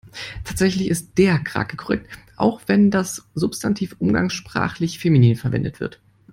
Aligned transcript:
Tatsächlich 0.45 0.87
ist 0.87 1.19
der 1.19 1.37
Krake 1.37 1.77
korrekt, 1.77 2.09
auch 2.35 2.61
wenn 2.65 2.89
das 2.89 3.27
Substantiv 3.35 3.95
umgangssprachlich 3.99 4.97
feminin 4.97 5.35
verwendet 5.35 5.79
wird. 5.79 6.01